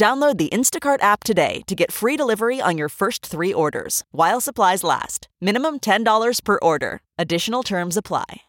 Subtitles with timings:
[0.00, 4.40] Download the Instacart app today to get free delivery on your first three orders while
[4.40, 5.28] supplies last.
[5.42, 7.02] Minimum $10 per order.
[7.18, 8.48] Additional terms apply.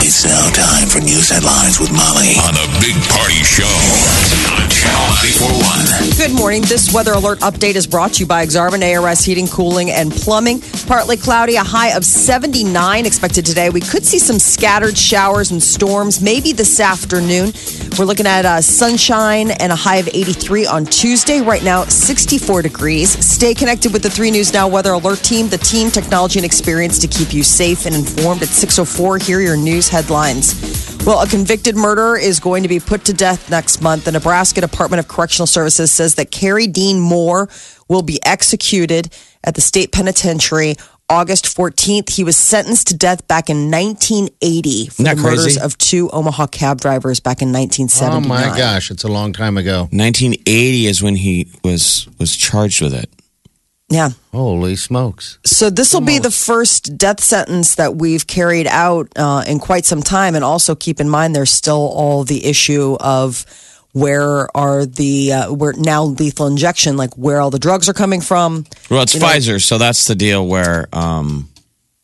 [0.00, 4.35] It's now time for news headlines with Molly on the Big Party Show on Channel
[4.35, 4.35] 941.
[6.16, 6.62] Good morning.
[6.62, 10.60] This weather alert update is brought to you by Exarban ARS Heating, Cooling, and Plumbing.
[10.86, 13.70] Partly cloudy, a high of 79 expected today.
[13.70, 17.52] We could see some scattered showers and storms maybe this afternoon.
[17.98, 21.40] We're looking at uh, sunshine and a high of 83 on Tuesday.
[21.40, 23.10] Right now, 64 degrees.
[23.24, 26.98] Stay connected with the 3 News Now Weather Alert team, the team, technology, and experience
[27.00, 29.18] to keep you safe and informed at 604.
[29.18, 30.75] Here your news headlines.
[31.06, 34.06] Well, a convicted murderer is going to be put to death next month.
[34.06, 37.48] The Nebraska Department of Correctional Services says that Carey Dean Moore
[37.88, 40.74] will be executed at the state penitentiary
[41.08, 42.10] August 14th.
[42.10, 45.60] He was sentenced to death back in 1980 for the Isn't that murders crazy?
[45.60, 48.28] of two Omaha cab drivers back in Oh 1979.
[48.28, 49.82] my gosh, it's a long time ago.
[49.92, 53.08] 1980 is when he was was charged with it.
[53.88, 54.10] Yeah.
[54.32, 55.38] Holy smokes.
[55.44, 59.84] So this will be the first death sentence that we've carried out uh, in quite
[59.84, 63.46] some time, and also keep in mind there's still all the issue of
[63.92, 68.20] where are the uh, where now lethal injection, like where all the drugs are coming
[68.20, 68.64] from.
[68.90, 71.48] Well, it's You know- Pfizer, so that's the deal where um,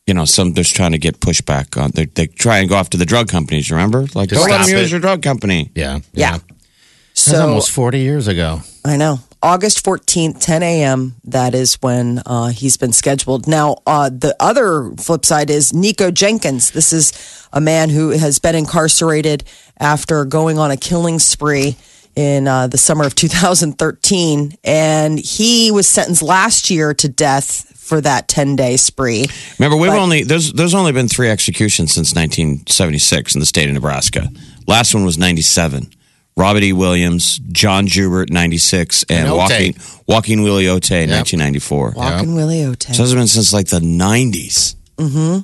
[0.07, 1.91] you know some there's trying to get pushback on.
[1.91, 3.73] They, they try and go after the drug companies.
[3.73, 4.81] Remember, like To don't let them it.
[4.83, 5.73] use your drug company.
[5.75, 5.99] Yeah.
[6.13, 6.39] Yeah.
[6.39, 8.61] That's So almost 40 years ago.
[8.85, 9.19] I know.
[9.43, 11.17] August 14th, 10 a.m.
[11.25, 13.49] That is when uh, he's been scheduled.
[13.49, 16.71] Now, uh, the other flip side is Nikko Jenkins.
[16.71, 17.13] This is
[17.53, 19.43] a man who has been incarcerated
[19.79, 21.77] after going on a killing spree
[22.15, 24.57] in uh, the summer of 2013.
[24.63, 29.27] And he was sentenced last year to death for that 10 day spree.
[29.59, 33.67] Remember, we've But- only there's there's only been three executions since 1976 in the state
[33.69, 34.31] of Nebraska.
[34.69, 35.91] Last one was 97.
[36.37, 36.73] Robert E.
[36.73, 39.37] Williams, John Joubert, 96, and And Ote.
[39.37, 39.75] Joaquin,
[40.07, 41.93] Joaquin Willie-Ote, 1994.
[41.95, 42.83] Walking Willie Ote.
[42.83, 44.75] So it's been since like the 90s.
[44.97, 45.41] Mm-hmm.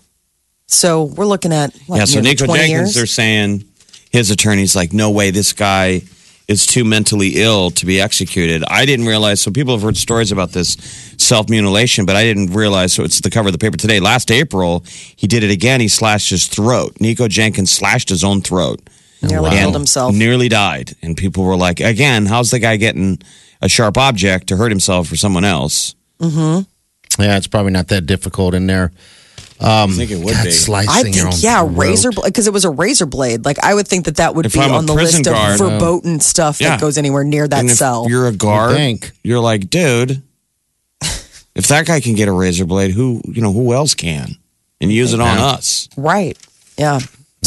[0.67, 2.95] So we're looking at what, yeah, so Nikko 20 Jenkins, years?
[2.95, 3.65] they're saying
[4.11, 6.03] his attorney's like, no way, this guy
[6.47, 8.65] is too mentally ill to be executed.
[8.69, 9.41] I didn't realize.
[9.41, 10.75] So people have heard stories about this
[11.19, 12.95] self mutilation, but I didn't realize.
[12.95, 14.01] So it's the cover of the paper today.
[14.01, 14.85] Last April,
[15.17, 15.81] he did it again.
[15.81, 16.97] He slashed his throat.
[17.01, 18.81] Nikko Jenkins slashed his own throat.
[19.23, 20.15] Nearly and killed himself.
[20.15, 20.95] Nearly died.
[21.03, 23.21] And people were like, again, how's the guy getting
[23.61, 25.95] a sharp object to hurt himself or someone else?
[26.21, 26.63] Yeah,
[27.19, 28.93] it's probably not that difficult in there.
[29.61, 30.51] I think it would God, be.
[30.53, 31.77] slicing I your own think, yeah, throat.
[31.77, 33.45] razor because it was a razor blade.
[33.45, 35.67] Like I would think that that would If be I'm on the list guard, of
[35.67, 36.71] uh, verboten stuff yeah.
[36.71, 38.07] that goes anywhere near that and if cell.
[38.09, 39.11] you're a guard, think.
[39.25, 40.23] you're like, dude,
[41.57, 44.37] if that guy can get a razor blade, who you know who else can?
[44.81, 45.89] And use it on us.
[45.97, 46.39] Right.
[46.77, 47.01] Yeah.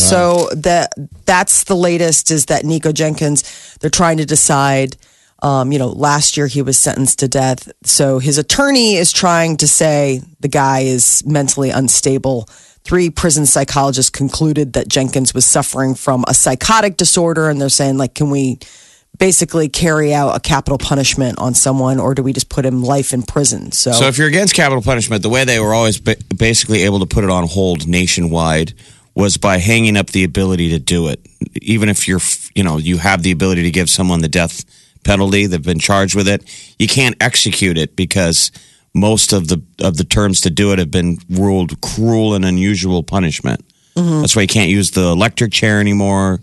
[0.09, 0.93] So that
[1.25, 4.97] that's the latest is that Nikko Jenkins, they're trying to decide.
[5.43, 7.67] Um, you know, last year he was sentenced to death.
[7.83, 12.47] So his attorney is trying to say the guy is mentally unstable.
[12.83, 17.97] Three prison psychologists concluded that Jenkins was suffering from a psychotic disorder, and they're saying,
[17.97, 18.59] like, can we
[19.17, 23.13] basically carry out a capital punishment on someone, or do we just put him life
[23.13, 23.71] in prison?
[23.71, 26.99] So, So if you're against capital punishment, the way they were always ba- basically able
[26.99, 28.73] to put it on hold nationwide
[29.15, 31.19] was by hanging up the ability to do it.
[31.61, 32.21] Even if you're,
[32.55, 34.63] you know, you have the ability to give someone the death
[35.03, 36.43] penalty, they've been charged with it,
[36.79, 38.51] you can't execute it because
[38.93, 43.03] most of the of the terms to do it have been ruled cruel and unusual
[43.03, 43.65] punishment.
[43.95, 44.21] Mm-hmm.
[44.21, 46.39] That's why you can't use the electric chair anymore.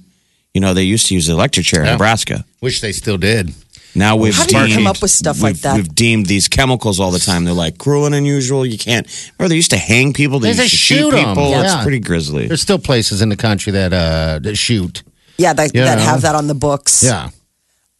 [0.54, 1.92] You know, they used to use the electric chair in Yeah.
[1.92, 2.44] Nebraska.
[2.60, 3.54] Wish they still did.
[3.98, 5.76] Now we've How do you deemed, come up with stuff like we've- that?
[5.76, 7.44] We've deemed these chemicals all the time.
[7.44, 8.64] They're like cruel and unusual.
[8.64, 9.06] You can't.
[9.38, 10.38] Or they used to hang people.
[10.38, 11.28] They They used to just shoot, shoot 'em.
[11.34, 11.50] people.
[11.50, 11.64] Yeah.
[11.74, 12.46] It's pretty grisly.
[12.46, 15.02] There's still places in the country that uh that shoot.
[15.36, 15.84] yeah, that, Yeah.
[15.86, 17.02] that have that on the books.
[17.02, 17.30] Yeah.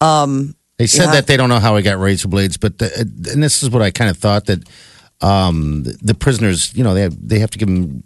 [0.00, 1.12] Um they said yeah.
[1.12, 2.88] that they don't know how he got razor blades, but the,
[3.32, 4.61] and this is what I kind of thought that
[5.20, 8.05] um the, the prisoners, you know, they have, they have to give him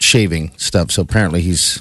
[0.00, 0.90] shaving stuff.
[0.92, 1.80] So apparently he's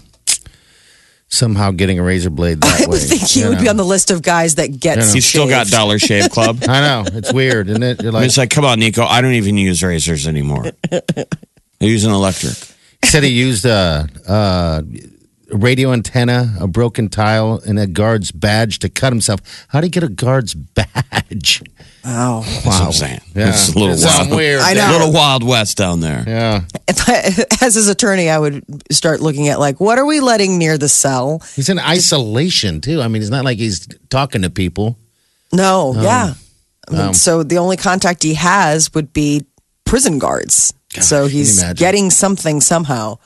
[1.32, 2.88] somehow getting a razor blade that I way.
[2.90, 4.98] would think he you would be on the list of guys that get.
[4.98, 5.14] You know.
[5.14, 5.68] He's still got.
[5.68, 6.60] Dollar Shave Club.
[6.68, 8.04] I know it's weird, isn't it?
[8.04, 9.04] You're like, it's like, come on, Nikko.
[9.04, 10.66] I don't even use razors anymore.
[10.92, 11.26] I
[11.80, 12.54] use an electric.
[13.02, 15.11] he said he used uh uh a
[15.52, 19.40] radio antenna, a broken tile, and a guard's badge to cut himself.
[19.70, 21.62] How do you get a guard's badge?
[22.04, 22.42] Wow.
[22.44, 23.22] That's what I'm saying.
[23.36, 23.50] Yeah.
[23.50, 24.32] It's a little It's wild.
[24.32, 24.62] weird.
[24.62, 24.90] I know.
[24.90, 26.24] A little wild west down there.
[26.26, 26.62] Yeah.
[26.88, 30.58] If I, as his attorney, I would start looking at like, what are we letting
[30.58, 31.42] near the cell?
[31.56, 33.02] He's in isolation too.
[33.02, 34.98] I mean, it's not like he's talking to people.
[35.54, 36.34] No, yeah.
[36.88, 39.46] I mean, Um, so the only contact he has would be
[39.86, 40.74] prison guards.
[41.00, 43.18] so he's getting something somehow.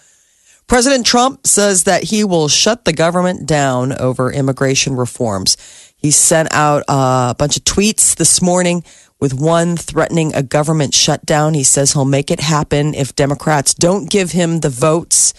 [0.68, 5.58] President Trump says that he will shut the government down over immigration reforms.
[5.96, 8.84] He sent out a bunch of tweets this morning
[9.20, 11.54] with one threatening a government shutdown.
[11.54, 15.34] He says he'll make it happen if Democrats don't give him the votes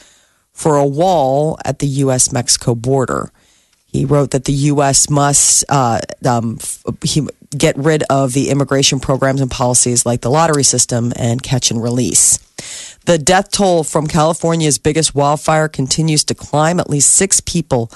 [0.52, 2.32] for a wall at the U.S.
[2.32, 3.30] Mexico border.
[3.84, 5.10] He wrote that the U.S.
[5.10, 6.58] must uh, um,
[7.02, 7.26] he,
[7.56, 11.82] get rid of the immigration programs and policies like the lottery system and catch and
[11.82, 12.38] release.
[13.04, 16.80] The death toll from California's biggest wildfire continues to climb.
[16.80, 17.90] At least six people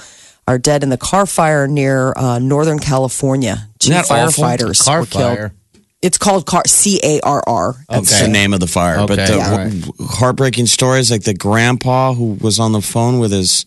[0.47, 3.67] are dead in the Carr fire near uh, Northern California.
[3.79, 4.43] Two Isn't that awful?
[4.43, 5.37] firefighters Carr were killed.
[5.37, 5.53] fire.
[6.01, 7.75] It's called Carr C A R R.
[7.89, 8.23] That's Okay.
[8.25, 9.05] the name of the fire.
[9.05, 9.83] But Okay, the all right.
[10.17, 13.65] heartbreaking stories, like the grandpa who was on the phone with his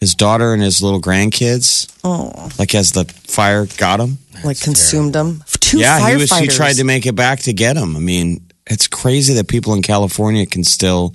[0.00, 1.88] his daughter and his little grandkids.
[2.02, 4.18] Oh, like as the fire got him.
[4.44, 5.44] Like consumed them.
[5.60, 6.32] Two yeah, he was.
[6.36, 7.96] He tried to make it back to get him.
[7.96, 11.14] I mean, it's crazy that people in California can still.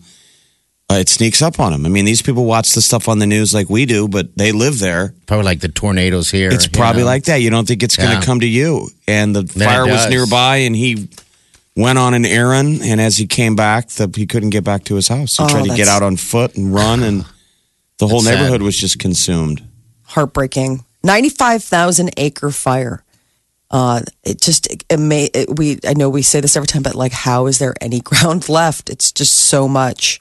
[0.91, 1.85] Uh, it sneaks up on them.
[1.85, 4.51] I mean, these people watch the stuff on the news like we do, but they
[4.51, 5.13] live there.
[5.25, 6.51] Probably like the tornadoes here.
[6.51, 7.07] It's probably know?
[7.07, 7.38] like that.
[7.38, 8.89] You don't think it's going to come to you.
[9.07, 11.07] And the Then fire was nearby, and he
[11.75, 12.81] went on an errand.
[12.83, 15.38] And as he came back, the, he couldn't get back to his house.
[15.38, 17.21] He Oh, tried to get out on foot and run, and
[17.97, 18.41] the whole That's sad.
[18.41, 19.63] neighborhood was just consumed.
[20.03, 20.83] heartbreaking.
[21.01, 23.03] Ninety-five thousand acre fire.
[23.73, 25.79] Uh, it just it, may it, we.
[25.85, 28.91] I know we say this every time, but like, how is there any ground left?
[28.91, 30.19] It's just so much.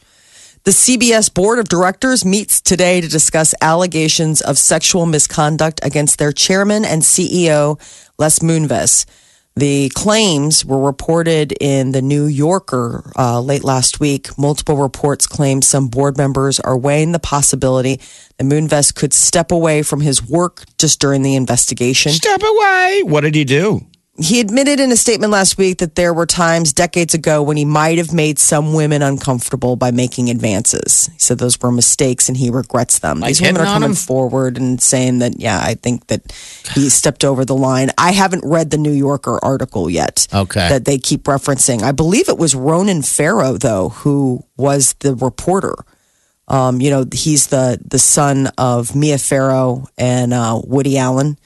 [0.64, 6.32] The CBS board of directors meets today to discuss allegations of sexual misconduct against their
[6.32, 7.78] chairman and CEO,
[8.16, 9.04] Les Moonves.
[9.54, 14.38] The claims were reported in the New Yorker uh, late last week.
[14.38, 18.00] Multiple reports claim some board members are weighing the possibility
[18.38, 22.12] that Moonves could step away from his work just during the investigation.
[22.12, 23.02] Step away.
[23.04, 23.87] What did he do?
[24.22, 27.64] He admitted in a statement last week that there were times decades ago when he
[27.64, 31.10] might have made some women uncomfortable by making advances.
[31.12, 33.19] He said those were mistakes and he regrets them.
[33.20, 33.94] Like These women are coming him?
[33.96, 36.32] forward and saying that, yeah, I think that
[36.74, 37.90] he stepped over the line.
[37.98, 40.28] I haven't read the New Yorker article yet.
[40.32, 40.69] Okay.
[40.69, 41.82] That they keep referencing.
[41.82, 45.74] I believe it was Ronan Farrow, though, who was the reporter.
[46.48, 51.38] Um, you know, he's the the son of Mia Farrow and uh, Woody Allen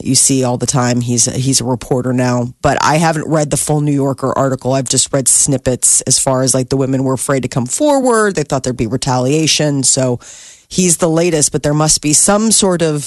[0.00, 1.00] you see all the time.
[1.00, 4.72] He's he's a reporter now, but I haven't read the full New Yorker article.
[4.72, 8.36] I've just read snippets as far as like the women were afraid to come forward.
[8.36, 9.82] They thought there'd be retaliation.
[9.82, 10.20] So
[10.68, 13.04] he's the latest, but there must be some sort of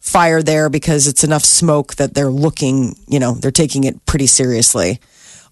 [0.00, 2.96] fire there because it's enough smoke that they're looking.
[3.06, 4.98] You know, they're taking it pretty seriously.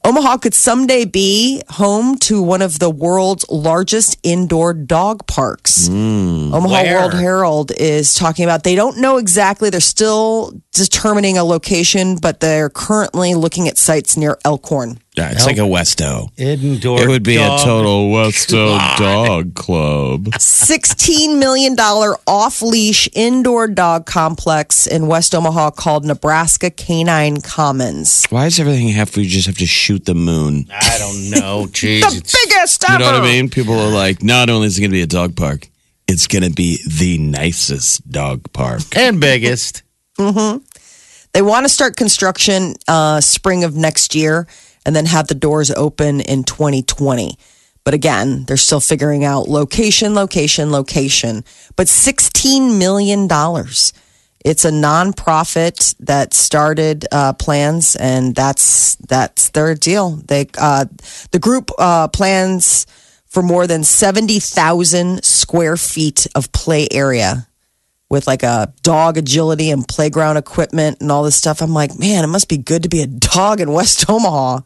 [0.05, 5.89] Omaha could someday be home to one of the world's largest indoor dog parks.
[5.89, 6.55] Hmm.
[6.55, 6.99] Omaha Where?
[6.99, 9.71] World Herald is talking about they don't know exactly.
[9.71, 14.99] They're still determining a location, but they're currently looking at sites near Elkhorn.
[15.19, 16.31] Yeah, it's like a Westo.
[16.39, 17.01] Indoor.
[17.03, 17.61] It would be dog.
[17.61, 20.27] a total Westo dog club.
[20.27, 28.25] $16 million off leash indoor dog complex in West Omaha called Nebraska Canine Commons.
[28.31, 30.67] Why does everything have we just have to shoot the moon?
[30.71, 31.67] I don't know.
[31.67, 32.01] Jeez.
[32.09, 32.93] The it's- biggest ever.
[32.93, 33.51] You know what I mean?
[33.51, 35.69] People are like, not only is it going to be a dog park,
[36.07, 38.83] it's going to be the nicest dog park.
[38.97, 39.83] and biggest.
[40.17, 44.47] They want to start construction uh, spring of next year
[44.89, 47.37] and then have the doors open in 2020.
[47.85, 51.45] But again, they're still figuring out location, location, location.
[51.77, 53.29] But $16 million.
[54.47, 60.23] It's a nonprofit that started uh, plans, and that's that's their deal.
[60.27, 60.87] They uh,
[61.33, 62.87] the group uh, plans
[63.27, 67.49] for more than seventy thousand square feet of play area
[68.11, 71.61] with like a dog agility and playground equipment and all this stuff.
[71.61, 74.61] I'm like, man, it must be good to be a dog in West Omaha.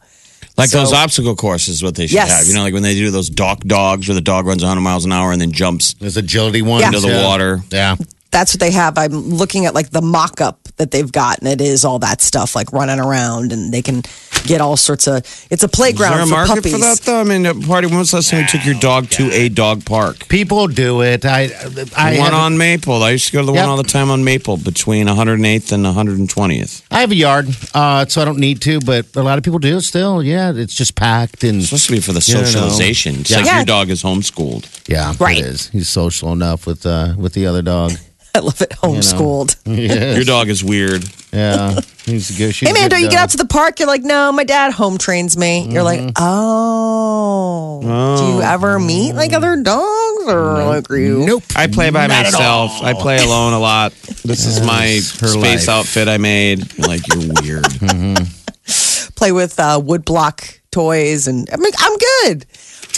[0.57, 2.29] Like So- those obstacle courses, what they should Yes.
[2.31, 2.47] have.
[2.47, 5.03] You know, like when they do those dock dogs where the dog runs 100 miles
[5.05, 6.81] an hour and then jumps There's agility one.
[6.81, 6.87] Yeah.
[6.87, 7.23] into the Yeah.
[7.25, 7.63] water.
[7.71, 7.95] Yeah.
[8.33, 8.97] That's what they have.
[8.97, 12.19] I'm looking at like the mock up that they've got, and it is all that
[12.19, 14.01] stuff like running around, and they can
[14.45, 15.17] get all sorts of.
[15.51, 16.71] It's a Is playground there a for market puppies.
[16.73, 17.21] for that though?
[17.21, 17.87] I mean, uh, party.
[17.87, 20.27] When was the last time you took your dog to a dog park?
[20.29, 21.25] People do it.
[21.25, 23.03] I, I The one have, on Maple.
[23.03, 23.61] I used to go to the Yep.
[23.63, 26.81] one all the time on Maple between 108th and 120th.
[26.89, 29.59] I have a yard, uh, so I don't need to, but a lot of people
[29.59, 30.23] do still.
[30.23, 32.43] Yeah, it's just packed and It's supposed to be for the You know.
[32.45, 33.21] socialization.
[33.21, 33.37] It's Yeah.
[33.37, 33.55] like Yeah.
[33.57, 34.65] your dog is homeschooled.
[34.87, 35.37] yeah, Right.
[35.37, 35.69] it is.
[35.71, 37.93] He's social enough with uh, with the other dog.
[38.35, 38.71] I love it.
[38.71, 39.55] Homeschooled.
[40.15, 41.03] Your dog is weird.
[41.31, 42.53] Yeah, he's a good.
[42.55, 43.79] She's Hey man, don't you get out to the park?
[43.79, 45.67] You're like, no, my dad home trains me.
[45.67, 46.11] You're like, Mm-hmm.
[46.17, 47.79] oh.
[48.17, 51.25] Do you ever meet like other dogs or like are you?
[51.25, 51.43] Nope.
[51.55, 52.81] I play by Not myself.
[52.81, 53.91] I play alone a lot.
[54.23, 55.69] This is my space life.
[55.69, 56.73] outfit I made.
[56.77, 57.65] You're like you're weird.
[59.15, 62.45] play with uh, woodblock toys, and I mean, I'm good.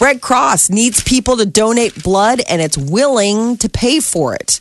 [0.01, 4.59] Red Cross needs people to donate blood, and it's willing to pay for it.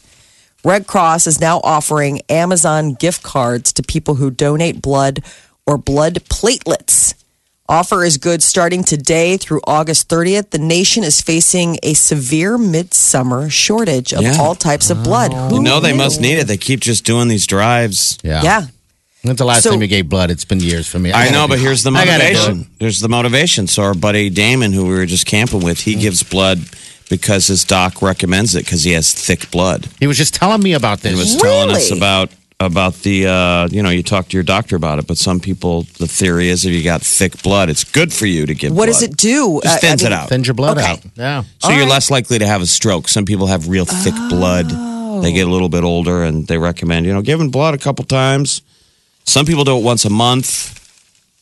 [0.64, 5.22] Red Cross is now offering Amazon gift cards to people who donate blood
[5.66, 7.14] or blood platelets.
[7.68, 10.50] Offer is good starting today through August 30th.
[10.50, 14.38] The nation is facing a severe midsummer shortage of Yeah.
[14.38, 15.32] all types of blood.
[15.34, 15.98] Who You know they knew?
[15.98, 16.46] must need it.
[16.46, 18.18] They keep just doing these drives.
[18.22, 18.42] Yeah.
[18.42, 18.66] Yeah.
[19.22, 20.30] When's the last So- time you gave blood?
[20.30, 21.12] It's been years for me.
[21.12, 22.66] I gotta know, but here's the I gotta do motivation.
[22.78, 23.66] There's the motivation.
[23.66, 26.00] So our buddy Damon, who we were just camping with, he mm.
[26.00, 26.60] gives blood
[27.10, 29.88] because his doc recommends it because he has thick blood.
[30.00, 31.12] He was just telling me about this.
[31.12, 31.34] He this.
[31.34, 32.30] was telling us about
[32.60, 35.82] about the uh, you know you talk to your doctor about it, but some people
[35.98, 38.70] the theory is if you got thick blood, it's good for you to give.
[38.70, 38.86] What blood.
[38.86, 39.60] does it do?
[39.62, 40.28] Just Uh, I thins mean- it out.
[40.28, 40.86] Thins your blood Okay.
[40.92, 41.00] out.
[41.16, 41.42] Yeah.
[41.58, 43.08] So you're less likely to have a stroke.
[43.08, 44.70] Some people have real thick blood.
[45.22, 48.04] They get a little bit older, and they recommend you know giving blood a couple
[48.04, 48.62] times.
[49.24, 50.80] Some people do it once a month.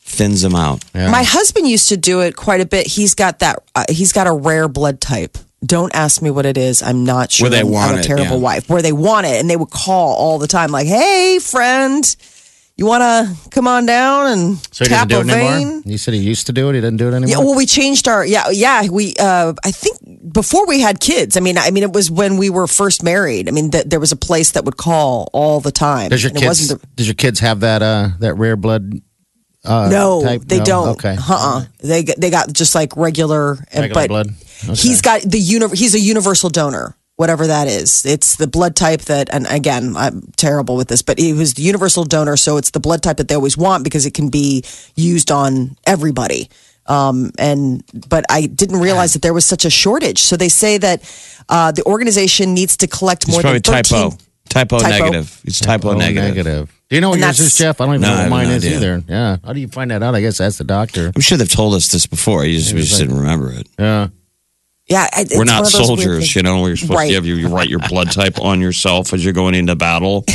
[0.04, 0.84] Thins them out.
[0.94, 1.10] Yeah.
[1.10, 2.86] My husband used to do it quite a bit.
[2.86, 3.60] He's got that.
[3.74, 5.38] Uh, he's got a rare blood type.
[5.64, 6.82] Don't ask me what it is.
[6.82, 7.44] I'm not sure.
[7.44, 8.42] Where they I'm, want I'm a it, terrible yeah.
[8.42, 8.68] wife.
[8.68, 12.04] Where they want it, and they would call all the time, like, "Hey, friend,
[12.76, 16.14] you want to come on down and so he tap do a vein?" You said
[16.14, 16.74] he used to do it.
[16.74, 17.28] He didn't do it anymore.
[17.28, 18.88] Yeah, well, we changed our yeah, yeah.
[18.88, 21.36] We uh, I think before we had kids.
[21.36, 23.48] I mean, I mean, it was when we were first married.
[23.48, 26.10] I mean, th- there was a place that would call all the time.
[26.10, 26.48] does your and it kids?
[26.60, 29.00] wasn't the, does your kids have that uh that rare blood?
[29.64, 30.42] Uh, no, type?
[30.46, 30.64] they No?
[30.64, 30.88] don't.
[30.90, 31.16] Okay.
[31.16, 31.64] Uh-uh.
[31.80, 34.34] They got- they got just like regular, Regular but blood.
[34.64, 34.74] Okay.
[34.74, 38.04] he's got the uni- He's a universal donor, whatever that is.
[38.04, 41.62] It's the blood type that, and again, I'm terrible with this, but he was the
[41.62, 44.64] universal donor, so it's the blood type that they always want because it can be
[44.96, 46.48] used on everybody.
[46.86, 50.18] Um, and but I didn't realize that there was such a shortage.
[50.22, 51.02] So they say that
[51.48, 54.18] uh, the organization needs to collect It's more probably than 13 type O.
[54.48, 55.04] Typo, Type O.
[55.04, 55.40] negative.
[55.44, 56.72] It's type O Oh, negative.
[56.92, 57.80] Do you know what And yours that's- is, Jeff?
[57.80, 59.02] I don't even No, know what mine no is either.
[59.08, 59.38] Yeah.
[59.42, 60.14] How do you find that out?
[60.14, 61.10] I guess that's the doctor.
[61.16, 62.44] I'm sure they've told us this before.
[62.44, 63.66] You just, we just didn't remember it.
[63.78, 64.08] Yeah.
[64.90, 66.60] Yeah, I- it's We're not of those weird soldiers, you know.
[66.60, 67.08] Where you're supposed Right.
[67.08, 70.26] to have you, you write your blood type on yourself as you're going into battle.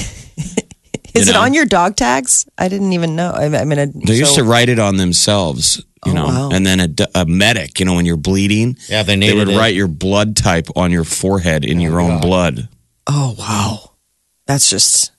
[1.13, 1.41] Is you it know?
[1.41, 2.47] on your dog tags?
[2.57, 3.29] I didn't even know.
[3.35, 6.49] I I mean, They used to write it on themselves, you Oh, know, wow.
[6.51, 9.57] and then a medic, you know, when you're bleeding, Yeah, they they would it.
[9.57, 12.67] write your blood type on your forehead in oh, your own blood.
[13.05, 13.91] Oh wow,
[14.47, 15.11] that's just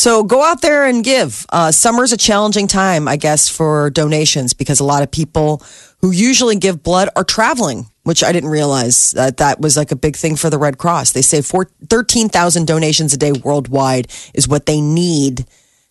[0.00, 0.24] so.
[0.24, 1.44] Go out there and give.
[1.50, 5.62] Uh, summer's a challenging time, I guess, for donations because a lot of people
[6.00, 9.96] who usually give blood are traveling, which I didn't realize that that was like a
[9.96, 11.12] big thing for the Red Cross.
[11.12, 15.46] They say four, 13,000 donations a day worldwide is what they need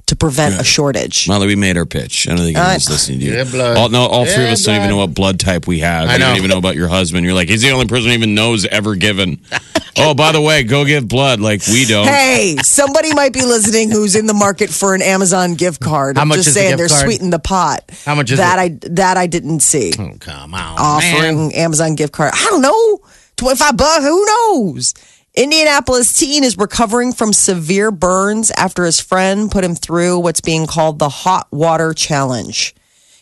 [0.10, 1.28] to prevent a shortage.
[1.28, 2.28] Molly, we made our pitch.
[2.28, 3.34] I don't think uh, anyone's listening to you.
[3.34, 3.78] Yeah, blood.
[3.78, 6.10] All, no, all three of us don't even know what blood type we have.
[6.10, 6.28] I I know.
[6.30, 7.26] don't even know about your husband.
[7.26, 9.40] You're like, he's the only person who even knows ever given.
[9.98, 12.08] oh, by the way, go give blood like we don't.
[12.08, 16.16] Hey, somebody might be listening who's in the market for an Amazon gift card.
[16.18, 17.02] How I'm much just is the saying gift they're card?
[17.02, 17.84] sweetening the pot.
[18.04, 18.86] How much is that it?
[18.86, 19.94] I that I didn't see.
[20.00, 20.76] Oh, come on.
[20.80, 21.52] offering man.
[21.54, 22.32] Amazon gift card.
[22.34, 23.00] I don't know.
[23.38, 24.94] 25 bucks, who knows?
[25.40, 30.68] Indianapolis teen is recovering from severe burns after his friend put him through what's being
[30.68, 32.76] called the hot water challenge.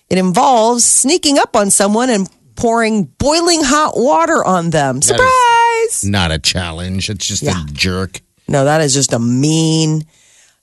[0.09, 5.03] It involves sneaking up on someone and pouring boiling hot water on them.
[5.03, 6.03] Surprise!
[6.03, 7.07] Not a challenge.
[7.12, 7.62] It's just Yeah.
[7.62, 8.21] a jerk.
[8.47, 10.03] No, that is just a mean.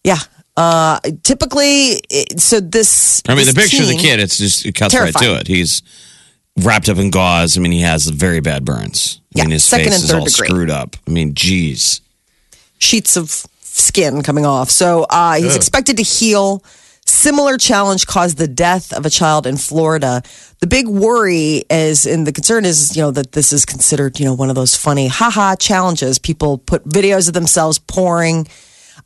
[0.03, 0.19] Yeah.
[0.57, 4.67] Uh typically it, so this I mean, the this picture of the kid, it's just,
[4.67, 5.47] it cuts right to it.
[5.47, 5.83] He's
[6.57, 7.57] wrapped up in gauze.
[7.59, 9.21] I mean, he has very bad burns.
[9.37, 10.49] I mean, Yeah, his second face and is third all degree.
[10.49, 10.97] screwed up.
[11.07, 12.01] I mean, geez.
[12.79, 14.71] sheets of skin coming off.
[14.71, 16.63] So uh, he's expected to heal.
[17.07, 20.23] Similar challenge caused the death of a child in Florida.
[20.61, 24.25] The big worry is, and the concern is, you know, that this is considered, you
[24.25, 26.19] know, one of those funny haha challenges.
[26.19, 28.47] People put videos of themselves pouring.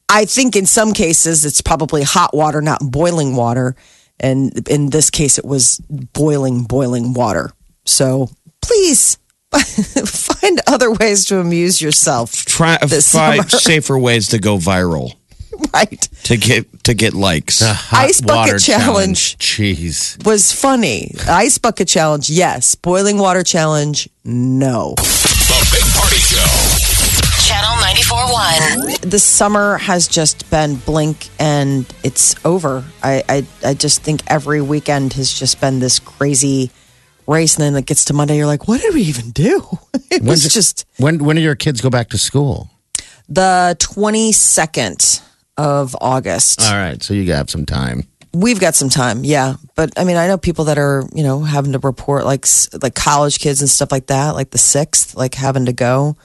[0.09, 3.75] I think in some cases it's probably hot water, not boiling water.
[4.21, 7.51] And in this case, it was boiling, boiling water.
[7.85, 9.19] So please
[9.53, 12.33] find other ways to amuse yourself.
[12.45, 13.61] Try This find summer.
[13.63, 15.15] safer ways to go viral.
[15.73, 16.01] right.
[16.25, 17.61] to get to get likes.
[17.63, 19.39] Hot Ice bucket water challenge.
[19.39, 20.25] Jeez.
[20.27, 21.15] Was funny.
[21.29, 22.75] Ice bucket challenge, yes.
[22.75, 24.95] Boiling water challenge, no.
[28.33, 32.85] The summer has just been blink and it's over.
[33.03, 36.71] I, I, I just think every weekend has just been this crazy
[37.27, 37.57] race.
[37.57, 39.63] And then it gets to Monday, you're like, what did we even do?
[40.11, 42.69] It When's was it- just When when do your kids go back to school?
[43.31, 45.23] the 22nd
[45.57, 46.63] of August.
[46.63, 48.05] All right, so you have some time.
[48.35, 49.55] We've got some time, yeah.
[49.75, 52.47] But I mean, I know people that are, you know, having to report like
[52.83, 56.17] like college kids and stuff like that, like the sixth, like having to go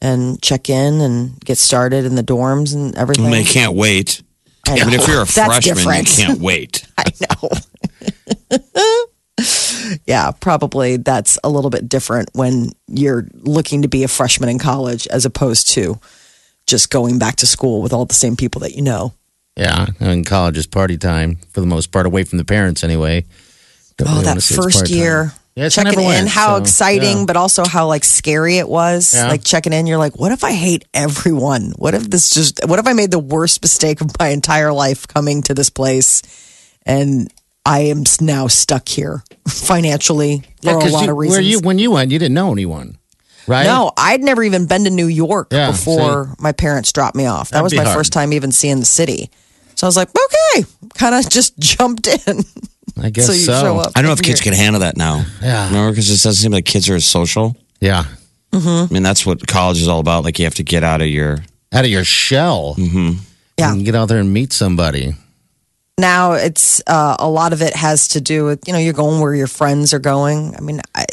[0.00, 3.24] and check in and get started in the dorms and everything.
[3.26, 4.22] And they can't wait.
[4.68, 5.34] I I mean, if you're a That's
[5.66, 6.18] freshman, different.
[6.18, 6.86] you can't wait.
[6.98, 7.50] I know.
[10.06, 14.58] yeah, probably that's a little bit different when you're looking to be a freshman in
[14.58, 15.98] college as opposed to
[16.66, 19.14] just going back to school with all the same people that you know.
[19.56, 22.82] Yeah, I mean, college is party time for the most part, away from the parents
[22.84, 23.24] anyway.
[23.96, 25.24] Don't Oh, really that wanna say it's first year.
[25.26, 25.32] time.
[25.56, 27.24] Yeah, checking in, went, how so, exciting, yeah.
[27.24, 29.14] but also how like scary it was.
[29.14, 29.28] Yeah.
[29.28, 31.72] Like checking in, you're like, what if I hate everyone?
[31.76, 35.08] What if this just, what if I made the worst mistake of my entire life
[35.08, 36.20] coming to this place
[36.84, 37.32] and
[37.64, 41.36] I am now stuck here financially Yeah, for a 'cause lot you- of reasons.
[41.36, 42.98] Where you when you went, you didn't know anyone,
[43.46, 43.64] right?
[43.64, 47.48] No, I'd never even been to New York Yeah, before my parents dropped me off.
[47.48, 47.96] That That'd was my hard.
[47.96, 49.30] first time even seeing the city.
[49.74, 50.66] So I was like, okay,
[50.98, 52.44] kind of just jumped in.
[53.00, 53.60] I guess so so.
[53.60, 53.92] show up.
[53.94, 55.24] I don't know if kids can handle that now.
[55.42, 55.66] Yeah.
[55.68, 57.56] Remember, because it doesn't seem like kids are as social.
[57.80, 58.04] Yeah,
[58.52, 60.24] I mean, that's what college is all about.
[60.24, 61.38] Like, you have to get out of your.
[61.72, 62.74] out of your shell.
[62.78, 63.18] Mm-hmm.
[63.58, 63.72] Yeah.
[63.72, 65.14] and get out there and meet somebody.
[65.98, 69.18] now it's uh, a lot of it has to do with you know you're going
[69.20, 70.54] where your friends are going.
[70.56, 71.05] I mean, I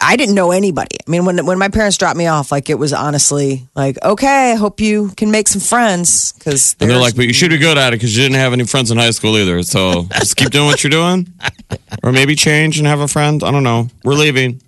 [0.00, 0.96] I didn't know anybody.
[1.06, 4.52] I mean, when when my parents dropped me off, like it was honestly like, okay,
[4.52, 7.58] I hope you can make some friends because And they're like, but you should be
[7.58, 9.62] good at it because you didn't have any friends in high school either.
[9.62, 11.32] So just keep doing what you're doing.
[12.02, 13.42] Or maybe change and have a friend.
[13.42, 13.88] I don't know.
[14.04, 14.60] We're leaving.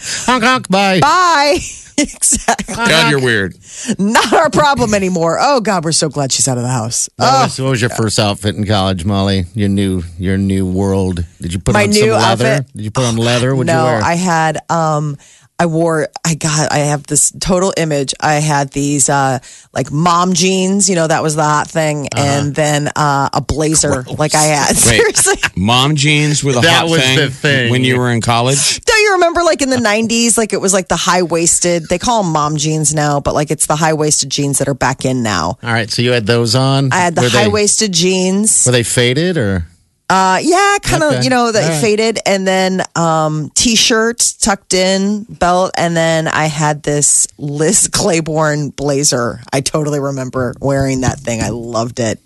[0.00, 1.00] Honk honk, bye.
[1.00, 1.58] bye.
[2.14, 3.56] exactly, God, you're weird.
[3.98, 5.38] not our problem anymore.
[5.40, 7.08] Oh God, we're so glad she's out of the house.
[7.16, 9.44] What, Oh, was, what was your first outfit in college, Molly?
[9.54, 11.24] Your new your new world.
[11.40, 12.46] Did you put My on new some leather?
[12.46, 12.72] outfit?
[12.74, 13.54] Did you put on leather?
[13.54, 14.02] What'd no, you wear?
[14.02, 15.16] I had um
[15.60, 18.14] I wore I got I have this total image.
[18.20, 19.40] I had these uh
[19.72, 22.22] like mom jeans, you know, that was the hot thing, Uh-huh.
[22.24, 24.76] and then uh a blazer like I had.
[24.76, 25.34] Seriously.
[25.56, 27.70] Mom jeans were the That hot was thing, the thing.
[27.72, 28.80] when you were in college.
[28.84, 31.88] Don't you remember like in the 90s like it was like the high waisted.
[31.88, 34.74] They call them mom jeans now, but like it's the high waisted jeans that are
[34.74, 35.58] back in now.
[35.62, 36.92] All right, so you had those on.
[36.92, 38.64] I had the Were they- high waisted jeans.
[38.64, 39.66] Were they faded or?
[40.10, 41.24] Uh, yeah, kind of, Okay.
[41.24, 41.80] you know, that right.
[41.82, 48.70] faded, and then um, t-shirt tucked in, belt, and then I had this Liz Claiborne
[48.70, 49.40] blazer.
[49.52, 51.42] I totally remember wearing that thing.
[51.42, 52.18] I loved it,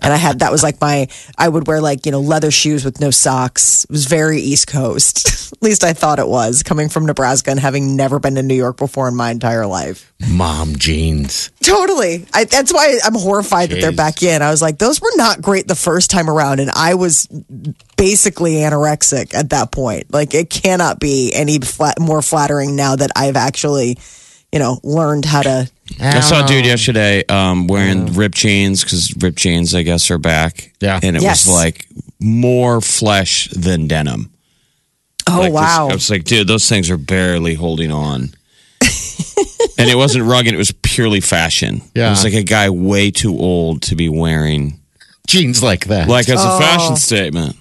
[0.00, 1.08] and I had that was like my.
[1.36, 3.84] I would wear like you know leather shoes with no socks.
[3.84, 5.26] It was very East Coast.
[5.52, 8.54] At least I thought it was coming from Nebraska and having never been to New
[8.54, 10.12] York before in my entire life.
[10.28, 11.50] Mom jeans.
[11.62, 12.26] Totally.
[12.34, 14.42] I, that's why I'm horrified that they're back in.
[14.42, 16.58] I was like, those were not great the first time around.
[16.58, 17.25] And I was
[17.96, 20.12] basically anorexic at that point.
[20.12, 23.98] Like, it cannot be any flat, more flattering now that I've actually,
[24.52, 25.70] you know, learned how to.
[26.00, 30.18] I saw a dude yesterday um, wearing ripped jeans because ripped jeans, I guess, are
[30.18, 30.72] back.
[30.80, 30.98] Yeah.
[31.02, 31.46] And it Yes.
[31.46, 31.86] was like
[32.20, 34.30] more flesh than denim.
[35.28, 35.88] Oh, Like this- wow.
[35.90, 38.30] I was like, dude, those things are barely holding on.
[39.78, 41.76] and it wasn't rugged, it was purely fashion.
[41.94, 42.10] It Yeah.
[42.10, 44.80] was like a guy way too old to be wearing,
[45.26, 46.08] Jeans like that.
[46.08, 46.58] like as a oh.
[46.58, 46.96] fashion Oh.
[46.96, 47.56] statement.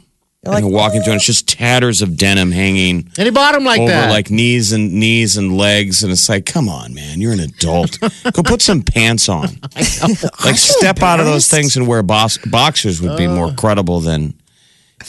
[0.48, 3.64] Like, and walking through, and it's just tatters of denim hanging and he bought them
[3.64, 4.12] like over that.
[4.12, 8.00] like knees and knees and legs, and it's like, come on, man, you're an adult.
[8.34, 9.48] Go put some pants on.
[9.76, 13.54] like, step out of those things and wear box- boxers would be more oh.
[13.58, 14.36] credible than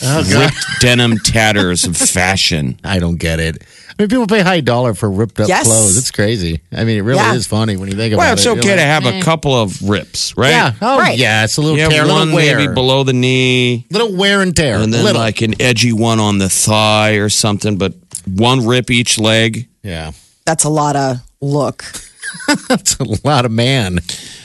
[0.02, 2.80] oh, ripped denim tatters of fashion.
[2.82, 3.62] I don't get it.
[3.98, 5.64] I mean, people pay high dollar for ripped up Yes.
[5.66, 5.96] clothes.
[5.96, 6.60] It's crazy.
[6.70, 7.34] I mean, it really Yeah.
[7.34, 8.28] is funny when you think about Well, it.
[8.28, 9.18] Well, it's You're okay like, to have eh.
[9.18, 10.50] a couple of rips, right?
[10.50, 10.72] Yeah.
[10.82, 11.16] Oh, Right.
[11.18, 11.44] yeah.
[11.44, 12.58] It's a little You have tear, a one little wear.
[12.58, 14.76] maybe below the knee, little wear and tear.
[14.80, 15.20] and then little.
[15.20, 17.94] like an edgy one on the thigh or something, but
[18.26, 19.66] one rip each leg.
[19.82, 20.12] yeah.
[20.44, 21.84] That's a lot of look.
[22.68, 24.00] That's a lot of man.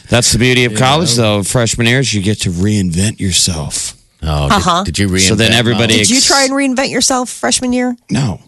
[0.10, 1.44] That's the beauty of college, though.
[1.44, 3.96] Freshman years, you get to reinvent yourself.
[4.24, 4.84] Oh, Uh-huh.
[4.84, 5.28] did you reinvent?
[5.28, 6.06] So then everybody- Molly?
[6.06, 7.96] Did you try and reinvent yourself freshman year?
[8.10, 8.40] No.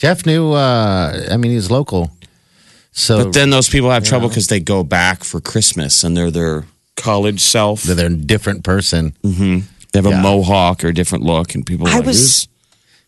[0.00, 0.52] Jeff knew.
[0.52, 2.10] Uh, I mean, he's local.
[2.92, 6.30] So But then those people have trouble because they go back for Christmas and they're
[6.30, 6.64] their
[6.96, 7.82] college self.
[7.82, 9.14] they're a different person.
[9.22, 12.46] They have a mohawk or a different look, and people are I like, was- "Who's-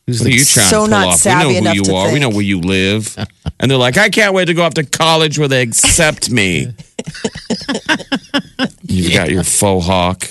[0.07, 1.21] Who's what are you trying so to pull not off?
[1.21, 2.13] savvy we know who you are.
[2.13, 3.17] We know where you live."
[3.61, 6.75] and they're like, "I can't wait to go off to college where they accept me."
[8.83, 10.29] You've got your faux hawk.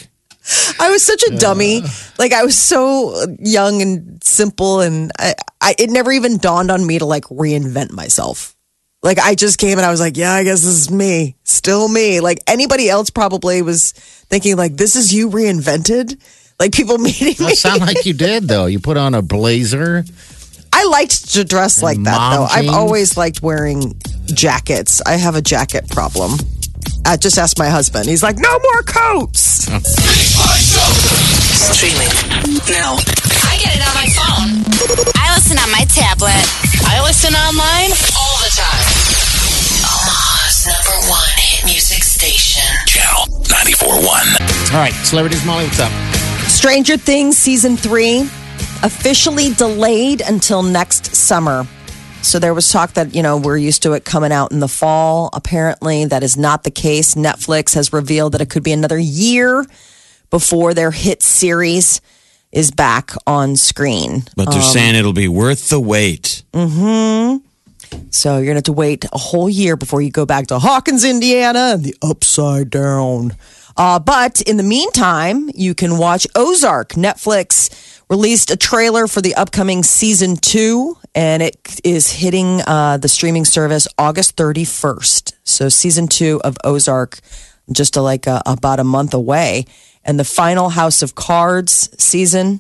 [0.80, 1.82] I was such a dummy.
[2.18, 6.86] Like I was so young and simple, and I, I it never even dawned on
[6.86, 8.56] me to like reinvent myself.
[9.04, 11.88] Like I just came and I was like, yeah, I guess this is me, still
[11.88, 12.20] me.
[12.20, 16.22] Like anybody else probably was thinking like, this is you reinvented.
[16.60, 17.56] Like people meeting me.
[17.56, 18.68] Sound like you did though.
[18.68, 20.04] You put on a blazer.
[20.74, 22.44] I liked to dress like that though.
[22.44, 25.02] I've always liked wearing jackets.
[25.06, 26.34] I have a jacket problem.
[27.06, 28.08] I just asked my husband.
[28.08, 29.66] He's like, no more coats.
[31.72, 32.08] Streaming
[32.70, 32.98] now.
[33.48, 34.50] I get it on my phone.
[35.16, 36.44] I listen on my tablet.
[36.88, 38.86] I listen online all the time.
[39.86, 42.64] Omaha's number one hit music station.
[42.88, 44.74] Channel 94.1.
[44.74, 45.92] All right, celebrities, Molly, what's up?
[46.50, 48.22] Stranger Things season three
[48.84, 51.66] officially delayed until next summer.
[52.22, 54.68] So there was talk that, you know, we're used to it coming out in the
[54.68, 55.30] fall.
[55.34, 57.16] Apparently, that is not the case.
[57.16, 59.66] Netflix has revealed that it could be another year
[60.30, 62.00] before their hit series
[62.52, 64.24] is back on screen.
[64.36, 66.44] But they're saying it'll be worth the wait.
[66.54, 67.38] Hmm.
[68.10, 70.60] So you're going to have to wait a whole year before you go back to
[70.60, 73.36] Hawkins, Indiana, and the upside down.
[73.78, 76.90] Uh, but in the meantime, you can watch Ozark.
[76.90, 83.08] Netflix released a trailer for the upcoming season two, and it is hitting uh, the
[83.08, 85.32] streaming service August 31st.
[85.46, 87.20] So season two of Ozark,
[87.72, 89.66] just uh, like uh, about a month away.
[90.04, 92.60] And the final House of Cards season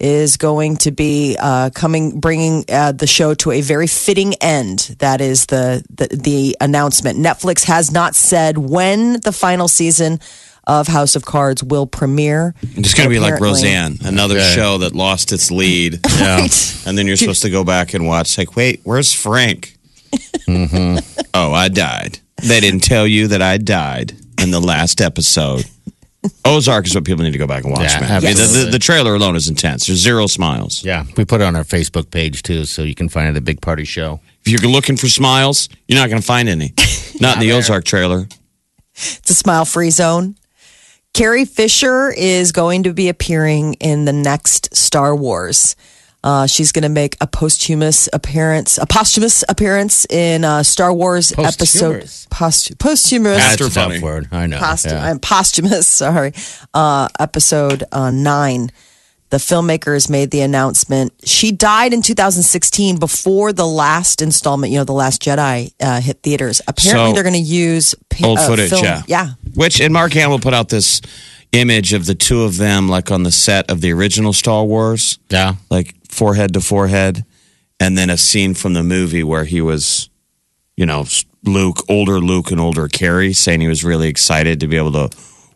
[0.00, 4.96] is going to be uh, coming, bringing uh, the show to a very fitting end.
[4.98, 7.18] That is the, the the announcement.
[7.18, 10.18] Netflix has not said when the final season
[10.68, 12.54] of House of Cards will premiere.
[12.62, 14.52] It's going to be like Roseanne, another Okay.
[14.54, 15.98] show that lost its lead.
[16.20, 16.82] Right.
[16.86, 19.76] And then you're supposed to go back and watch, like, wait, where's Frank?
[20.46, 20.98] Mm-hmm.
[21.34, 22.18] Oh, I died.
[22.42, 25.64] They didn't tell you that I died in the last episode.
[26.44, 28.10] Ozark is what people need to go back and watch, Yeah, man.
[28.10, 29.86] I mean, the, the, the trailer alone is intense.
[29.86, 30.84] There's zero smiles.
[30.84, 33.44] Yeah, we put it on our Facebook page too, so you can find it at
[33.44, 34.20] Big Party Show.
[34.44, 36.74] If you're looking for smiles, you're not going to find any.
[37.20, 38.26] Not in the Ozark trailer.
[38.94, 40.36] It's a smile free zone.
[41.18, 45.74] Carrie Fisher is going to be appearing in the next Star Wars.
[46.22, 51.32] Uh, she's going to make a posthumous appearance, a posthumous appearance in uh, Star Wars
[51.32, 52.26] episode Posthumous.
[52.30, 53.36] post, posthumous.
[53.38, 53.94] That's That's a funny.
[53.96, 54.28] tough word.
[54.30, 54.60] I know.
[54.60, 55.04] Post- yeah.
[55.04, 55.86] I'm posthumous.
[55.88, 56.34] Sorry,
[56.72, 58.70] uh, episode uh, nine.
[59.30, 61.12] The filmmakers made the announcement.
[61.24, 64.72] She died in 2016 before the last installment.
[64.72, 66.62] You know, the Last Jedi uh, hit theaters.
[66.66, 69.02] Apparently, So- they're going to use pi- Old uh, footage, film- yeah.
[69.06, 69.28] yeah.
[69.54, 71.02] Which, and Mark Hamill put out this
[71.52, 75.18] image of the two of them, like on the set of the original Star Wars.
[75.28, 75.56] yeah.
[75.70, 77.24] like forehead to forehead,
[77.78, 80.08] and then a scene from the movie where he was,
[80.76, 81.04] you know,
[81.44, 85.10] Luke, older Luke and older Carrie, saying he was really excited to be able to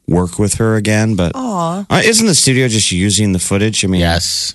[0.09, 1.17] work with her again.
[1.17, 3.85] But uh, isn't the studio just using the footage?
[3.85, 4.55] I mean, Yes.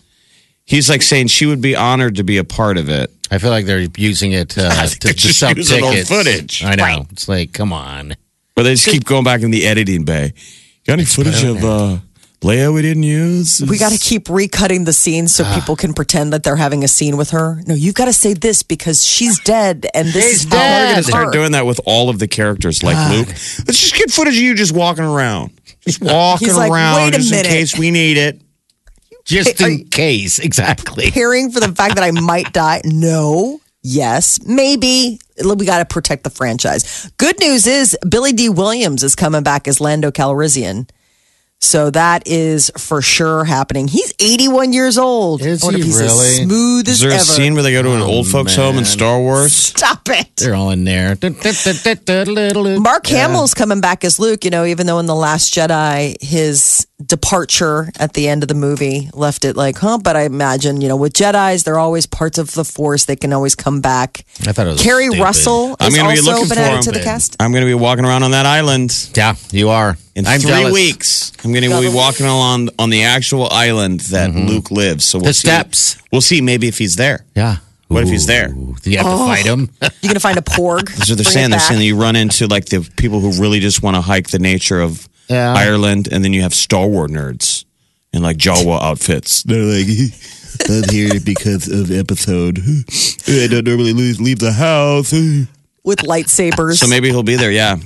[0.65, 3.11] he's like saying she would be honored to be a part of it.
[3.29, 6.09] I feel like they're using it uh, to, to just sell using old tickets.
[6.09, 6.63] footage.
[6.63, 6.83] I know.
[6.83, 7.05] Right.
[7.11, 8.15] It's like, come on.
[8.55, 10.33] But they just keep going back in the editing bay.
[10.85, 11.97] Got any footage of uh,
[12.41, 13.63] Leia we didn't use?
[13.67, 15.55] We got to keep recutting the scenes so ah.
[15.55, 17.61] people can pretend that they're having a scene with her.
[17.65, 20.89] No, you've got to say this because she's dead, and this She's is how We're
[20.91, 23.27] gonna start doing that with all of the characters, like Luke.
[23.27, 27.15] Let's just get footage of you just walking around, just walking He's like, around, "Wait
[27.15, 28.39] a just minute." in case we need it.
[29.25, 30.39] Just Hey, are in you- case.
[30.39, 31.05] Exactly.
[31.05, 32.81] Preparing for the fact that I might die?
[32.85, 33.59] No.
[33.83, 34.39] Yes.
[34.45, 35.19] Maybe.
[35.43, 37.11] We got to protect the franchise.
[37.17, 40.89] Good news is Billy Dee Williams is coming back as Lando Calrissian.
[41.59, 43.87] So that is for sure happening.
[43.87, 45.41] He's 81 years old.
[45.41, 46.45] Is I wonder he if he's as really?
[46.45, 48.77] smooth Is as there a scene where they go to an old folks' oh, home
[48.77, 48.85] in.
[48.85, 49.53] Star Wars?
[49.53, 50.35] Stop it.
[50.37, 51.17] They're all in there.
[52.79, 56.87] Mark Hamill's coming back as Luke, you know, even though in The Last Jedi, his
[57.05, 59.99] departure at the end of the movie left it like, huh?
[60.03, 63.05] But I imagine, you know, with Jedi's, they're always parts of the Force.
[63.05, 64.25] They can always come back.
[64.47, 65.21] I thought it was Keri stupid.
[65.21, 66.83] Russell I'm is gonna be also looking been for added him.
[66.83, 67.35] to the cast.
[67.39, 69.97] I'm going to be walking around on that island Yeah, you are.
[70.15, 70.73] in I'm 3 jealous.
[70.73, 71.31] weeks.
[71.43, 75.05] I'm going to be walking along on the actual island that Luke lives.
[75.05, 75.27] So we'll Mm-hmm.
[75.29, 75.47] The see.
[75.47, 75.97] steps.
[76.11, 77.25] We'll see maybe if he's there.
[77.35, 77.57] Yeah.
[77.89, 78.49] What if he's there?
[78.49, 79.69] Ooh, Do you have to fight him?
[79.81, 80.89] You're going to find a porg.
[80.89, 81.67] So they're Bring saying they're back.
[81.67, 84.39] saying that you run into like the people who really just want to hike the
[84.39, 85.53] nature of Yeah.
[85.55, 87.65] Ireland, and then you have Star Wars nerds
[88.13, 89.43] in like Jawa outfits.
[89.43, 89.87] They're like,
[90.69, 92.59] I'm here because of episode.
[93.27, 95.11] I don't normally leave, leave the house.
[95.83, 96.75] with lightsabers.
[96.77, 97.51] So maybe he'll be there.
[97.51, 97.77] Yeah,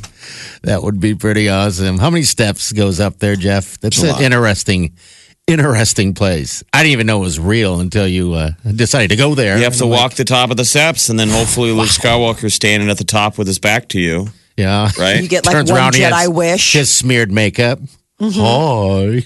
[0.63, 1.97] That would be pretty awesome.
[1.97, 3.79] How many steps goes up there, Jeff?
[3.79, 4.21] That's It's an lot.
[4.21, 4.95] interesting,
[5.47, 6.63] interesting place.
[6.73, 9.57] I didn't even know it was real until you uh, decided to go there.
[9.57, 12.89] you have to walk the top of the steps, and then hopefully Luke Skywalker's standing
[12.89, 14.27] at the top with his back to you.
[14.57, 14.89] Yeah.
[14.99, 15.21] right?
[15.21, 16.73] You get like Turns one around, he Jedi has wish.
[16.73, 17.79] Just smeared makeup.
[18.21, 19.23] Hi.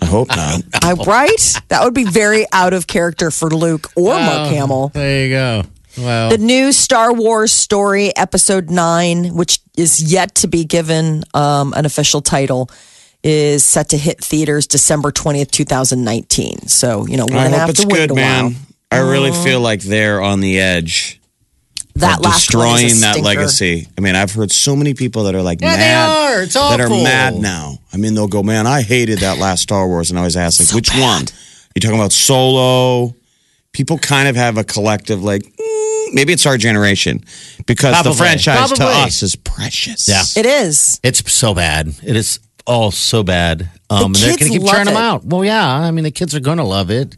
[0.00, 0.62] I hope not.
[0.82, 1.60] I, right?
[1.68, 4.88] That would be very out of character for Luke or Mark Hamill.
[4.88, 5.62] There you go.
[5.98, 11.74] Well, The new Star Wars story, Episode 9, which is yet to be given um,
[11.74, 12.70] an official title,
[13.22, 16.66] is set to hit theaters December 20th, 2019.
[16.68, 18.50] So, you know, we're I going to hope have it's to wait good, a while.
[18.50, 18.56] man.
[18.90, 21.20] I really feel like they're on the edge
[21.96, 23.86] That of last one is destroying that legacy.
[23.98, 26.42] I mean, I've heard so many people that are like Yeah, they are.
[26.42, 26.78] It's awful.
[26.78, 27.78] that are mad now.
[27.92, 30.58] I mean, they'll go, "Man, I hated that last Star Wars," and I always ask,
[30.60, 31.26] like, which one?
[31.74, 33.14] You talking about Solo?
[33.72, 37.24] People kind of have a collective, like, mm, maybe it's our generation
[37.66, 38.18] because the Probably.
[38.18, 40.08] franchise to us is precious.
[40.08, 40.22] Yeah.
[40.36, 41.00] It is.
[41.02, 41.88] it's so bad.
[42.02, 43.70] It is all so bad.
[43.90, 45.24] Um, and they're going to keep love churning them out.
[45.24, 45.66] Well, yeah.
[45.66, 47.16] I mean, the kids are going to love it.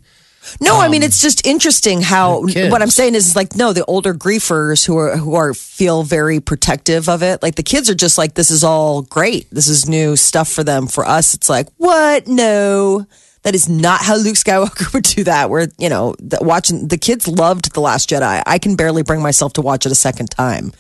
[0.60, 4.14] No, I mean it's just interesting how what I'm saying is like no, the older
[4.14, 7.42] griefers who are who are feel very protective of it.
[7.42, 9.48] Like the kids are just like this is all great.
[9.50, 10.86] This is new stuff for them.
[10.86, 12.26] For us, it's like what?
[12.26, 13.06] No,
[13.42, 15.50] that is not how Luke Skywalker would do that.
[15.50, 18.42] Where you know the, watching the kids loved the Last Jedi.
[18.44, 20.72] I can barely bring myself to watch it a second time.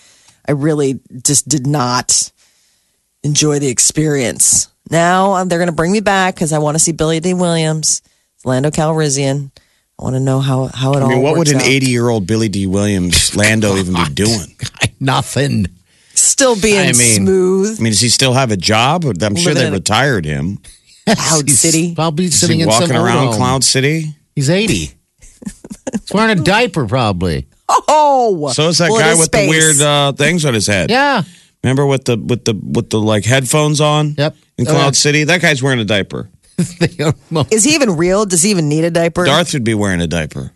[0.46, 2.32] I really just did not
[3.22, 4.68] enjoy the experience.
[4.90, 7.34] Now um, they're going to bring me back because I want to see Billy Dee
[7.34, 8.02] Williams,
[8.44, 9.50] Lando Calrissian.
[9.98, 11.10] I want to know how how it all.
[11.10, 11.62] I mean, what would an out.
[11.66, 14.56] 80 year old Billy Dee Williams Lando even be doing?
[15.00, 15.66] Nothing.
[16.14, 17.78] still being I mean- smooth?
[17.78, 19.04] I mean, does he still have a job?
[19.04, 20.58] I'm sure they retired him.
[21.06, 21.94] Cloud City.
[21.94, 23.34] Probably Is sitting he in walking some around home.
[23.36, 24.14] Cloud City?
[24.34, 24.74] He's 80.
[24.74, 24.94] He's
[26.12, 27.46] wearing a diaper, probably.
[27.68, 29.44] Oh, So is that well, guy is with space.
[29.44, 30.90] the weird uh, things on his head.
[30.90, 31.22] Yeah.
[31.62, 34.14] Remember with the with the with the like headphones on?
[34.18, 34.36] Yep.
[34.58, 34.90] In Oh, Cloud yeah.
[34.92, 36.28] City, that guy's wearing a diaper.
[36.78, 38.24] They almost- Is he even real?
[38.26, 39.24] Does he even need a diaper?
[39.24, 40.52] Darth would be wearing a diaper.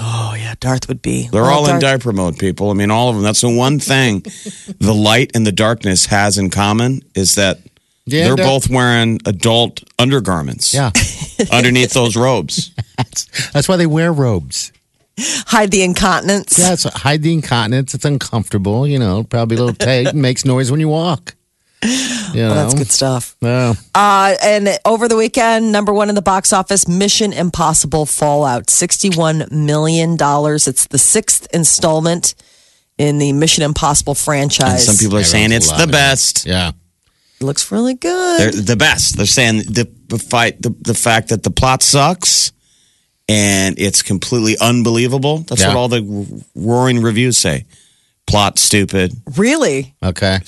[0.00, 1.28] Oh yeah, Darth would be.
[1.28, 2.70] They're Well, all in diaper mode, people.
[2.70, 3.22] I mean, all of them.
[3.24, 4.20] That's the one thing
[4.78, 7.58] the light and the darkness has in common is that
[8.06, 10.90] Yeah, they're Dar- both wearing adult undergarments yeah.
[11.52, 12.70] underneath those robes.
[12.96, 14.72] That's, that's why they wear robes.
[15.18, 16.58] Hide the incontinence.
[16.58, 17.92] Yeah, it's hide the incontinence.
[17.92, 21.34] It's uncomfortable, you know, probably a little tight, makes noise when you walk.
[22.32, 22.50] You know?
[22.50, 23.36] Well, that's good stuff.
[23.40, 23.74] Yeah.
[23.94, 29.50] Uh, and over the weekend, number one in the box office, Mission Impossible Fallout, $61
[29.50, 30.16] million.
[30.20, 32.34] It's the sixth installment
[32.98, 34.86] in the Mission Impossible And franchise.
[34.86, 35.92] some people are saying it's the loving it.
[35.92, 36.46] best.
[36.46, 36.68] Yeah.
[37.40, 38.38] It looks really good.
[38.54, 39.16] They're the best.
[39.16, 42.52] They're saying the, the fight, the, the fact that the plot sucks
[43.28, 45.38] and it's completely unbelievable.
[45.38, 45.68] That's Yeah.
[45.68, 47.64] what all the roaring reviews say.
[48.26, 49.14] Plot stupid.
[49.36, 49.94] really?
[50.00, 50.38] Okay.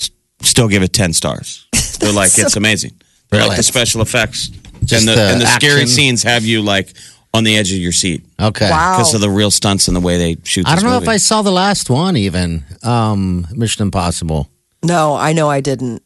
[0.43, 1.67] Still give it ten stars.
[1.99, 2.93] They're like it's amazing.
[3.29, 4.49] They're like the special effects
[4.85, 6.93] Just and the, the and the scary scenes have you like
[7.33, 8.69] on the edge of your seat Okay.
[8.69, 8.95] Wow.
[8.97, 10.67] because of the real stunts and the way they shoot.
[10.67, 11.05] I don't know movie.
[11.05, 12.63] if I saw the last one even.
[12.83, 14.49] Um, Mission Impossible.
[14.83, 16.03] No, I know I didn't.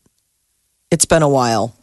[0.89, 1.75] It's been a while.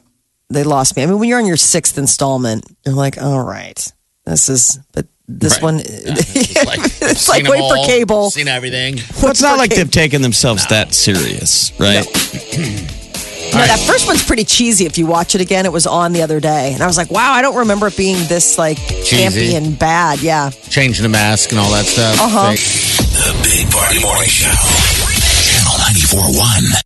[0.48, 1.02] They lost me.
[1.02, 3.92] I mean, when you're on your sixth installment, you're like, all right,
[4.24, 5.62] this is, but this Right.
[5.62, 8.30] one, it's like wait for cable.
[8.30, 8.96] Seen everything.
[9.22, 9.82] Well, it's not like Okay.
[9.82, 12.04] they've taken themselves that serious, right?
[13.54, 14.84] No, that first one's pretty cheesy.
[14.84, 17.10] If you watch it again, it was on the other day, and I was like,
[17.12, 19.54] "Wow, I don't remember it being this like campy Cheesy.
[19.54, 22.18] and bad." Yeah, Changing the mask and all that stuff.
[22.20, 22.50] Uh-huh.
[22.50, 24.50] The Big Party Morning Show.
[24.50, 26.80] Channel 94.1.